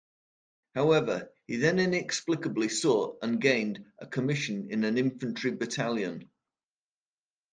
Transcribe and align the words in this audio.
However, 0.73 1.31
he 1.45 1.57
then 1.57 1.77
inexplicably 1.77 2.69
sought 2.69 3.19
and 3.21 3.39
gained 3.39 3.85
a 3.99 4.07
commission 4.07 4.71
in 4.71 4.83
an 4.83 4.97
infantry 4.97 5.51
battalion. 5.51 6.27